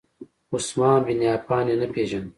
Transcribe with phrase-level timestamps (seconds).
[0.53, 2.27] عثمان بن عفان یې نه پیژاند.